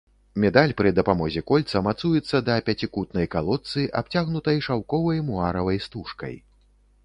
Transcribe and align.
Медаль 0.43 0.71
пры 0.77 0.91
дапамозе 0.99 1.43
кольца 1.51 1.81
мацуецца 1.89 2.41
да 2.49 2.57
пяцікутнай 2.71 3.29
калодцы, 3.37 3.87
абцягнутай 4.03 4.57
шаўковай 4.69 5.25
муаравай 5.33 5.77
стужкай. 5.89 6.35